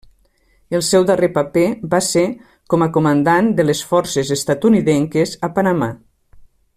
[0.77, 2.23] El seu darrer paper va ser
[2.75, 5.95] com a comandant de les forces estatunidenques a Panamà.